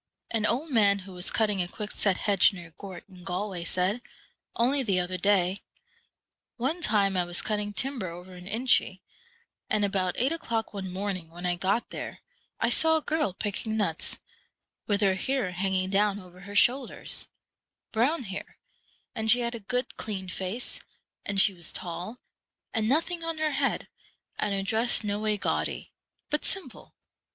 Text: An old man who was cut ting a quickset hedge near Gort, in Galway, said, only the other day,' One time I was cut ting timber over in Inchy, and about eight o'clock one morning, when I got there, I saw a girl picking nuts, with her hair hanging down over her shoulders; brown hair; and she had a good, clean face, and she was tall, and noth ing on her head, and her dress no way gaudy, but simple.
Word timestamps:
An 0.31 0.47
old 0.47 0.71
man 0.71 0.97
who 1.05 1.11
was 1.11 1.29
cut 1.29 1.45
ting 1.45 1.61
a 1.61 1.67
quickset 1.67 2.17
hedge 2.17 2.53
near 2.53 2.73
Gort, 2.79 3.03
in 3.07 3.23
Galway, 3.23 3.63
said, 3.63 4.01
only 4.55 4.81
the 4.81 4.99
other 4.99 5.19
day,' 5.19 5.59
One 6.67 6.81
time 6.81 7.15
I 7.15 7.23
was 7.23 7.43
cut 7.43 7.57
ting 7.57 7.71
timber 7.71 8.07
over 8.09 8.33
in 8.35 8.47
Inchy, 8.47 9.03
and 9.69 9.85
about 9.85 10.15
eight 10.17 10.31
o'clock 10.31 10.73
one 10.73 10.91
morning, 10.91 11.29
when 11.29 11.45
I 11.45 11.53
got 11.55 11.91
there, 11.91 12.21
I 12.59 12.67
saw 12.71 12.97
a 12.97 13.01
girl 13.03 13.33
picking 13.33 13.77
nuts, 13.77 14.17
with 14.87 15.01
her 15.01 15.13
hair 15.13 15.51
hanging 15.51 15.91
down 15.91 16.19
over 16.19 16.39
her 16.39 16.55
shoulders; 16.55 17.27
brown 17.91 18.23
hair; 18.23 18.57
and 19.13 19.29
she 19.29 19.41
had 19.41 19.53
a 19.53 19.59
good, 19.59 19.97
clean 19.97 20.29
face, 20.29 20.79
and 21.27 21.39
she 21.39 21.53
was 21.53 21.71
tall, 21.71 22.17
and 22.73 22.89
noth 22.89 23.11
ing 23.11 23.23
on 23.23 23.37
her 23.37 23.51
head, 23.51 23.87
and 24.39 24.51
her 24.55 24.63
dress 24.63 25.03
no 25.03 25.19
way 25.19 25.37
gaudy, 25.37 25.91
but 26.31 26.43
simple. 26.43 26.95